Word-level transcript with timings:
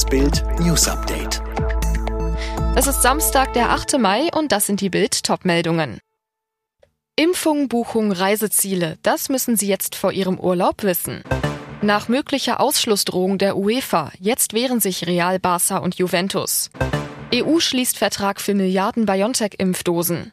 Das 0.00 0.08
Bild 0.08 0.42
News 0.60 0.88
Update. 0.88 1.42
Es 2.74 2.86
ist 2.86 3.02
Samstag, 3.02 3.52
der 3.52 3.68
8. 3.68 3.98
Mai 3.98 4.30
und 4.34 4.50
das 4.50 4.66
sind 4.66 4.80
die 4.80 4.88
Bild 4.88 5.24
Topmeldungen. 5.24 5.98
Impfung, 7.16 7.68
Buchung, 7.68 8.10
Reiseziele, 8.10 8.96
das 9.02 9.28
müssen 9.28 9.56
Sie 9.56 9.68
jetzt 9.68 9.94
vor 9.94 10.12
Ihrem 10.12 10.40
Urlaub 10.40 10.84
wissen. 10.84 11.22
Nach 11.82 12.08
möglicher 12.08 12.60
Ausschlussdrohung 12.60 13.36
der 13.36 13.58
UEFA, 13.58 14.10
jetzt 14.18 14.54
wehren 14.54 14.80
sich 14.80 15.06
Real, 15.06 15.38
Barca 15.38 15.76
und 15.76 15.96
Juventus. 15.96 16.70
EU 17.34 17.60
schließt 17.60 17.98
Vertrag 17.98 18.40
für 18.40 18.54
Milliarden 18.54 19.04
BioNTech-Impfdosen. 19.04 20.32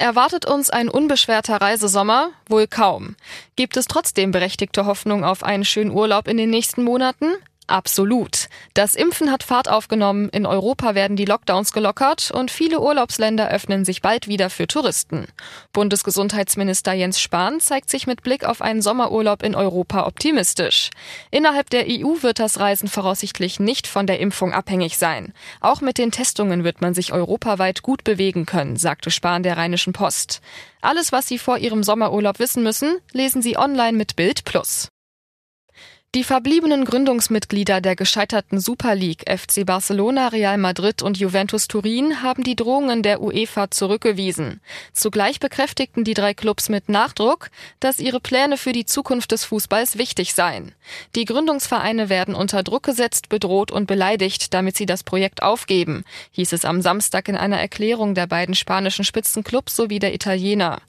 Erwartet 0.00 0.46
uns 0.46 0.70
ein 0.70 0.88
unbeschwerter 0.88 1.60
Reisesommer? 1.60 2.30
Wohl 2.48 2.68
kaum. 2.68 3.16
Gibt 3.56 3.76
es 3.76 3.86
trotzdem 3.86 4.30
berechtigte 4.30 4.86
Hoffnung 4.86 5.24
auf 5.24 5.42
einen 5.42 5.64
schönen 5.64 5.90
Urlaub 5.90 6.28
in 6.28 6.36
den 6.36 6.50
nächsten 6.50 6.84
Monaten? 6.84 7.34
Absolut. 7.68 8.48
Das 8.72 8.94
Impfen 8.94 9.30
hat 9.30 9.42
Fahrt 9.42 9.68
aufgenommen, 9.68 10.30
in 10.30 10.46
Europa 10.46 10.94
werden 10.94 11.18
die 11.18 11.26
Lockdowns 11.26 11.74
gelockert 11.74 12.30
und 12.30 12.50
viele 12.50 12.80
Urlaubsländer 12.80 13.50
öffnen 13.50 13.84
sich 13.84 14.00
bald 14.00 14.26
wieder 14.26 14.48
für 14.48 14.66
Touristen. 14.66 15.26
Bundesgesundheitsminister 15.74 16.94
Jens 16.94 17.20
Spahn 17.20 17.60
zeigt 17.60 17.90
sich 17.90 18.06
mit 18.06 18.22
Blick 18.22 18.46
auf 18.46 18.62
einen 18.62 18.80
Sommerurlaub 18.80 19.42
in 19.42 19.54
Europa 19.54 20.06
optimistisch. 20.06 20.88
Innerhalb 21.30 21.68
der 21.68 21.84
EU 21.86 22.22
wird 22.22 22.38
das 22.38 22.58
Reisen 22.58 22.88
voraussichtlich 22.88 23.60
nicht 23.60 23.86
von 23.86 24.06
der 24.06 24.18
Impfung 24.18 24.54
abhängig 24.54 24.96
sein. 24.96 25.34
Auch 25.60 25.82
mit 25.82 25.98
den 25.98 26.10
Testungen 26.10 26.64
wird 26.64 26.80
man 26.80 26.94
sich 26.94 27.12
europaweit 27.12 27.82
gut 27.82 28.02
bewegen 28.02 28.46
können, 28.46 28.76
sagte 28.76 29.10
Spahn 29.10 29.42
der 29.42 29.58
Rheinischen 29.58 29.92
Post. 29.92 30.40
Alles, 30.80 31.12
was 31.12 31.28
Sie 31.28 31.38
vor 31.38 31.58
Ihrem 31.58 31.82
Sommerurlaub 31.82 32.38
wissen 32.38 32.62
müssen, 32.62 32.96
lesen 33.12 33.42
Sie 33.42 33.58
online 33.58 33.98
mit 33.98 34.16
Bild 34.16 34.44
Plus. 34.46 34.88
Die 36.14 36.24
verbliebenen 36.24 36.86
Gründungsmitglieder 36.86 37.82
der 37.82 37.94
gescheiterten 37.94 38.60
Super 38.60 38.94
League 38.94 39.30
FC 39.30 39.66
Barcelona, 39.66 40.28
Real 40.28 40.56
Madrid 40.56 41.02
und 41.02 41.18
Juventus 41.18 41.68
Turin 41.68 42.22
haben 42.22 42.44
die 42.44 42.56
Drohungen 42.56 43.02
der 43.02 43.20
UEFA 43.20 43.70
zurückgewiesen. 43.70 44.62
Zugleich 44.94 45.38
bekräftigten 45.38 46.04
die 46.04 46.14
drei 46.14 46.32
Clubs 46.32 46.70
mit 46.70 46.88
Nachdruck, 46.88 47.50
dass 47.78 47.98
ihre 47.98 48.20
Pläne 48.20 48.56
für 48.56 48.72
die 48.72 48.86
Zukunft 48.86 49.32
des 49.32 49.44
Fußballs 49.44 49.98
wichtig 49.98 50.32
seien. 50.32 50.72
Die 51.14 51.26
Gründungsvereine 51.26 52.08
werden 52.08 52.34
unter 52.34 52.62
Druck 52.62 52.84
gesetzt, 52.84 53.28
bedroht 53.28 53.70
und 53.70 53.86
beleidigt, 53.86 54.54
damit 54.54 54.78
sie 54.78 54.86
das 54.86 55.04
Projekt 55.04 55.42
aufgeben, 55.42 56.04
hieß 56.30 56.54
es 56.54 56.64
am 56.64 56.80
Samstag 56.80 57.28
in 57.28 57.36
einer 57.36 57.60
Erklärung 57.60 58.14
der 58.14 58.26
beiden 58.26 58.54
spanischen 58.54 59.04
Spitzenclubs 59.04 59.76
sowie 59.76 59.98
der 59.98 60.14
Italiener. 60.14 60.80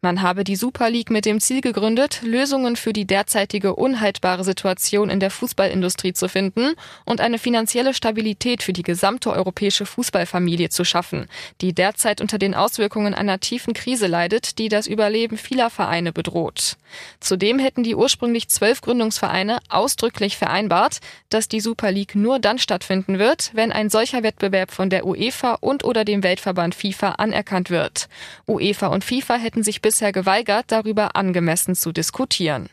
Man 0.00 0.22
habe 0.22 0.44
die 0.44 0.56
Super 0.56 0.88
League 0.88 1.10
mit 1.10 1.26
dem 1.26 1.40
Ziel 1.40 1.60
gegründet, 1.60 2.22
Lösungen 2.24 2.74
für 2.74 2.94
die 2.94 3.04
derzeitige 3.04 3.76
unhaltbare 3.76 4.42
Situation 4.42 4.61
Situation 4.62 5.10
in 5.10 5.18
der 5.18 5.30
Fußballindustrie 5.30 6.12
zu 6.12 6.28
finden 6.28 6.74
und 7.04 7.20
eine 7.20 7.38
finanzielle 7.38 7.94
Stabilität 7.94 8.62
für 8.62 8.72
die 8.72 8.84
gesamte 8.84 9.32
europäische 9.32 9.86
Fußballfamilie 9.86 10.68
zu 10.68 10.84
schaffen, 10.84 11.26
die 11.60 11.72
derzeit 11.72 12.20
unter 12.20 12.38
den 12.38 12.54
Auswirkungen 12.54 13.12
einer 13.12 13.40
tiefen 13.40 13.74
Krise 13.74 14.06
leidet, 14.06 14.58
die 14.58 14.68
das 14.68 14.86
Überleben 14.86 15.36
vieler 15.36 15.68
Vereine 15.68 16.12
bedroht. 16.12 16.76
Zudem 17.18 17.58
hätten 17.58 17.82
die 17.82 17.96
ursprünglich 17.96 18.48
zwölf 18.48 18.82
Gründungsvereine 18.82 19.58
ausdrücklich 19.68 20.36
vereinbart, 20.36 20.98
dass 21.28 21.48
die 21.48 21.60
Super 21.60 21.90
League 21.90 22.14
nur 22.14 22.38
dann 22.38 22.58
stattfinden 22.58 23.18
wird, 23.18 23.50
wenn 23.54 23.72
ein 23.72 23.90
solcher 23.90 24.22
Wettbewerb 24.22 24.70
von 24.70 24.90
der 24.90 25.04
UEFA 25.04 25.54
und 25.54 25.82
oder 25.82 26.04
dem 26.04 26.22
Weltverband 26.22 26.76
FIFA 26.76 27.12
anerkannt 27.12 27.70
wird. 27.70 28.08
UEFA 28.46 28.88
und 28.88 29.02
FIFA 29.02 29.34
hätten 29.34 29.64
sich 29.64 29.82
bisher 29.82 30.12
geweigert, 30.12 30.66
darüber 30.68 31.16
angemessen 31.16 31.74
zu 31.74 31.90
diskutieren. 31.90 32.68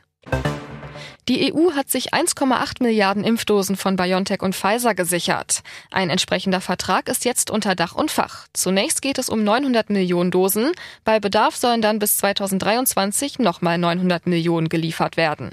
Die 1.29 1.53
EU 1.53 1.73
hat 1.75 1.91
sich 1.91 2.11
1,8 2.11 2.81
Milliarden 2.81 3.23
Impfdosen 3.23 3.75
von 3.75 3.95
BioNTech 3.95 4.41
und 4.41 4.55
Pfizer 4.55 4.95
gesichert. 4.95 5.61
Ein 5.91 6.09
entsprechender 6.09 6.59
Vertrag 6.59 7.07
ist 7.07 7.23
jetzt 7.23 7.51
unter 7.51 7.75
Dach 7.75 7.93
und 7.93 8.09
Fach. 8.09 8.47
Zunächst 8.53 9.03
geht 9.03 9.19
es 9.19 9.29
um 9.29 9.43
900 9.43 9.91
Millionen 9.91 10.31
Dosen. 10.31 10.71
Bei 11.03 11.19
Bedarf 11.19 11.55
sollen 11.55 11.83
dann 11.83 11.99
bis 11.99 12.17
2023 12.17 13.37
nochmal 13.37 13.77
900 13.77 14.25
Millionen 14.25 14.69
geliefert 14.69 15.17
werden. 15.17 15.51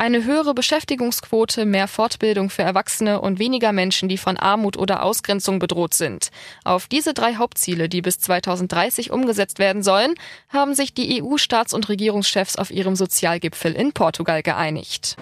Eine 0.00 0.24
höhere 0.24 0.54
Beschäftigungsquote, 0.54 1.66
mehr 1.66 1.86
Fortbildung 1.86 2.48
für 2.48 2.62
Erwachsene 2.62 3.20
und 3.20 3.38
weniger 3.38 3.70
Menschen, 3.70 4.08
die 4.08 4.16
von 4.16 4.38
Armut 4.38 4.78
oder 4.78 5.02
Ausgrenzung 5.02 5.58
bedroht 5.58 5.92
sind. 5.92 6.30
Auf 6.64 6.86
diese 6.86 7.12
drei 7.12 7.34
Hauptziele, 7.34 7.90
die 7.90 8.00
bis 8.00 8.18
2030 8.18 9.10
umgesetzt 9.10 9.58
werden 9.58 9.82
sollen, 9.82 10.14
haben 10.48 10.74
sich 10.74 10.94
die 10.94 11.22
EU-Staats- 11.22 11.74
und 11.74 11.90
Regierungschefs 11.90 12.56
auf 12.56 12.70
ihrem 12.70 12.96
Sozialgipfel 12.96 13.74
in 13.74 13.92
Portugal 13.92 14.42
geeinigt. 14.42 15.18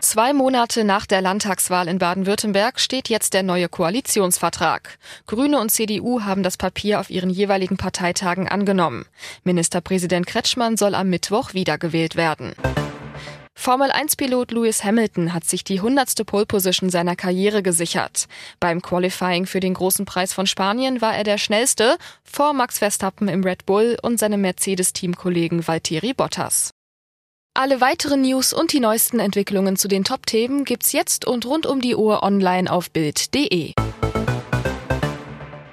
Zwei 0.00 0.32
Monate 0.32 0.82
nach 0.82 1.06
der 1.06 1.22
Landtagswahl 1.22 1.86
in 1.86 1.98
Baden-Württemberg 1.98 2.80
steht 2.80 3.08
jetzt 3.08 3.32
der 3.32 3.44
neue 3.44 3.68
Koalitionsvertrag. 3.68 4.98
Grüne 5.28 5.60
und 5.60 5.70
CDU 5.70 6.22
haben 6.22 6.42
das 6.42 6.56
Papier 6.56 6.98
auf 6.98 7.10
ihren 7.10 7.30
jeweiligen 7.30 7.76
Parteitagen 7.76 8.48
angenommen. 8.48 9.06
Ministerpräsident 9.44 10.26
Kretschmann 10.26 10.76
soll 10.76 10.96
am 10.96 11.10
Mittwoch 11.10 11.54
wiedergewählt 11.54 12.16
werden. 12.16 12.56
Formel-1-Pilot 13.64 14.52
Lewis 14.52 14.84
Hamilton 14.84 15.32
hat 15.32 15.44
sich 15.46 15.64
die 15.64 15.80
hundertste 15.80 16.26
Pole-Position 16.26 16.90
seiner 16.90 17.16
Karriere 17.16 17.62
gesichert. 17.62 18.26
Beim 18.60 18.82
Qualifying 18.82 19.46
für 19.46 19.60
den 19.60 19.72
großen 19.72 20.04
Preis 20.04 20.34
von 20.34 20.46
Spanien 20.46 21.00
war 21.00 21.16
er 21.16 21.24
der 21.24 21.38
schnellste, 21.38 21.96
vor 22.24 22.52
Max 22.52 22.80
Verstappen 22.80 23.26
im 23.26 23.42
Red 23.42 23.64
Bull 23.64 23.96
und 24.02 24.18
seinem 24.18 24.42
Mercedes-Teamkollegen 24.42 25.66
Valtteri 25.66 26.12
Bottas. 26.12 26.72
Alle 27.54 27.80
weiteren 27.80 28.20
News 28.20 28.52
und 28.52 28.74
die 28.74 28.80
neuesten 28.80 29.18
Entwicklungen 29.18 29.76
zu 29.76 29.88
den 29.88 30.04
Top-Themen 30.04 30.66
gibt's 30.66 30.92
jetzt 30.92 31.24
und 31.26 31.46
rund 31.46 31.64
um 31.64 31.80
die 31.80 31.96
Uhr 31.96 32.22
online 32.22 32.70
auf 32.70 32.90
Bild.de. 32.90 33.72